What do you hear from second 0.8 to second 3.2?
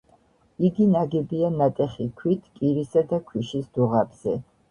ნაგებია ნატეხი ქვით კირისა